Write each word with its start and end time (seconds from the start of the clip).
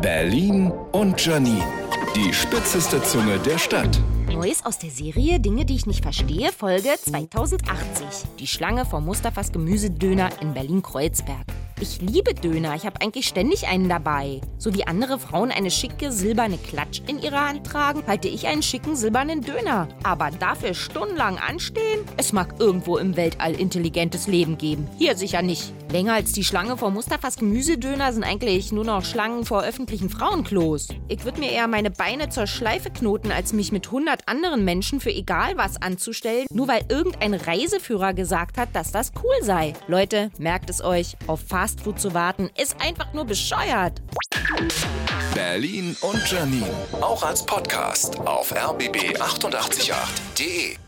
Berlin 0.00 0.72
und 0.92 1.24
Janine. 1.24 1.64
Die 2.14 2.32
spitzeste 2.32 3.02
Zunge 3.02 3.38
der 3.38 3.58
Stadt. 3.58 4.00
Neues 4.30 4.64
aus 4.64 4.78
der 4.78 4.90
Serie 4.90 5.40
Dinge, 5.40 5.64
die 5.64 5.76
ich 5.76 5.86
nicht 5.86 6.02
verstehe, 6.02 6.52
Folge 6.52 6.90
2080. 6.96 8.28
Die 8.38 8.46
Schlange 8.46 8.84
vor 8.84 9.00
Mustafas 9.00 9.52
Gemüsedöner 9.52 10.30
in 10.40 10.54
Berlin-Kreuzberg. 10.54 11.46
Ich 11.80 12.00
liebe 12.00 12.34
Döner, 12.34 12.74
ich 12.74 12.84
habe 12.86 13.00
eigentlich 13.00 13.28
ständig 13.28 13.68
einen 13.68 13.88
dabei. 13.88 14.40
So 14.58 14.74
wie 14.74 14.84
andere 14.88 15.20
Frauen 15.20 15.52
eine 15.52 15.70
schicke 15.70 16.10
silberne 16.10 16.58
Klatsch 16.58 17.02
in 17.06 17.22
ihrer 17.22 17.48
Hand 17.48 17.64
tragen, 17.64 18.02
halte 18.08 18.26
ich 18.26 18.48
einen 18.48 18.64
schicken 18.64 18.96
silbernen 18.96 19.42
Döner. 19.42 19.86
Aber 20.02 20.32
dafür 20.32 20.74
stundenlang 20.74 21.38
anstehen? 21.38 22.00
Es 22.16 22.32
mag 22.32 22.56
irgendwo 22.58 22.96
im 22.98 23.16
Weltall 23.16 23.54
intelligentes 23.54 24.26
Leben 24.26 24.58
geben. 24.58 24.88
Hier 24.98 25.16
sicher 25.16 25.40
nicht. 25.40 25.72
Länger 25.90 26.14
als 26.14 26.32
die 26.32 26.44
Schlange 26.44 26.76
vor 26.76 26.90
Mustafas 26.90 27.36
Gemüsedöner 27.36 28.12
sind 28.12 28.24
eigentlich 28.24 28.72
nur 28.72 28.84
noch 28.84 29.04
Schlangen 29.04 29.46
vor 29.46 29.62
öffentlichen 29.62 30.10
Frauenklos. 30.10 30.88
Ich 31.08 31.24
würde 31.24 31.40
mir 31.40 31.50
eher 31.50 31.66
meine 31.66 31.90
Beine 31.90 32.28
zur 32.28 32.46
Schleife 32.46 32.90
knoten, 32.90 33.32
als 33.32 33.54
mich 33.54 33.72
mit 33.72 33.86
100 33.86 34.28
anderen 34.28 34.64
Menschen 34.64 35.00
für 35.00 35.12
egal 35.12 35.56
was 35.56 35.80
anzustellen, 35.80 36.44
nur 36.52 36.68
weil 36.68 36.84
irgendein 36.90 37.32
Reiseführer 37.32 38.12
gesagt 38.12 38.58
hat, 38.58 38.68
dass 38.74 38.92
das 38.92 39.12
cool 39.22 39.42
sei. 39.42 39.72
Leute, 39.86 40.30
merkt 40.38 40.68
es 40.68 40.84
euch, 40.84 41.16
auf 41.26 41.40
Fastfood 41.68 42.00
zu 42.00 42.14
warten 42.14 42.48
ist 42.56 42.80
einfach 42.80 43.12
nur 43.12 43.26
bescheuert. 43.26 44.00
Berlin 45.34 45.94
und 46.00 46.30
Janine. 46.30 46.70
Auch 47.02 47.22
als 47.22 47.44
Podcast 47.44 48.18
auf 48.20 48.56
rbb888.de. 48.56 50.78